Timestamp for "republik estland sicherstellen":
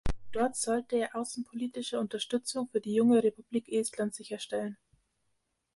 3.21-4.75